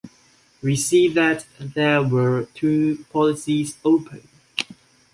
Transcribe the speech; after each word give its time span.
We 0.63 0.77
see 0.77 1.09
that 1.09 1.45
there 1.59 2.01
were 2.01 2.45
two 2.55 3.05
policies 3.11 3.77
open. 3.85 4.27